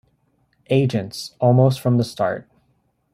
Agents 0.71 1.35
almost 1.39 1.79
from 1.79 1.97
the 1.97 2.03
start. 2.03 2.49